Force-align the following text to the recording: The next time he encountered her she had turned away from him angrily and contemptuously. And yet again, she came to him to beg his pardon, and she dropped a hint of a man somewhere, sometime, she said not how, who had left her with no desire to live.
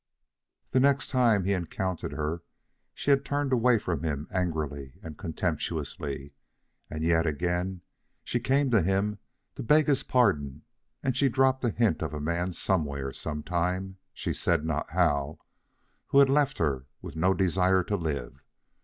The 0.71 0.79
next 0.79 1.09
time 1.11 1.43
he 1.43 1.53
encountered 1.53 2.11
her 2.13 2.41
she 2.95 3.11
had 3.11 3.23
turned 3.23 3.53
away 3.53 3.77
from 3.77 4.01
him 4.01 4.27
angrily 4.33 4.93
and 5.03 5.15
contemptuously. 5.15 6.33
And 6.89 7.03
yet 7.03 7.27
again, 7.27 7.81
she 8.23 8.39
came 8.39 8.71
to 8.71 8.81
him 8.81 9.19
to 9.53 9.61
beg 9.61 9.85
his 9.85 10.01
pardon, 10.01 10.63
and 11.03 11.15
she 11.15 11.29
dropped 11.29 11.63
a 11.65 11.69
hint 11.69 12.01
of 12.01 12.15
a 12.15 12.19
man 12.19 12.51
somewhere, 12.53 13.13
sometime, 13.13 13.97
she 14.11 14.33
said 14.33 14.65
not 14.65 14.89
how, 14.89 15.37
who 16.07 16.17
had 16.17 16.29
left 16.29 16.57
her 16.57 16.87
with 17.03 17.15
no 17.15 17.35
desire 17.35 17.83
to 17.83 17.95
live. 17.95 18.43